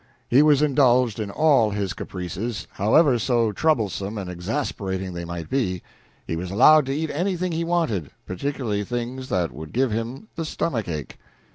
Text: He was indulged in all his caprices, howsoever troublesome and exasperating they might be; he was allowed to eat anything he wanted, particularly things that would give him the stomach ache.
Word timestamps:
He 0.27 0.41
was 0.41 0.63
indulged 0.63 1.19
in 1.19 1.29
all 1.29 1.69
his 1.69 1.93
caprices, 1.93 2.65
howsoever 2.71 3.53
troublesome 3.53 4.17
and 4.17 4.31
exasperating 4.31 5.13
they 5.13 5.25
might 5.25 5.47
be; 5.47 5.83
he 6.25 6.35
was 6.35 6.49
allowed 6.49 6.87
to 6.87 6.91
eat 6.95 7.11
anything 7.11 7.51
he 7.51 7.63
wanted, 7.63 8.09
particularly 8.25 8.83
things 8.83 9.29
that 9.29 9.51
would 9.51 9.71
give 9.73 9.91
him 9.91 10.27
the 10.35 10.43
stomach 10.43 10.87
ache. 10.87 11.19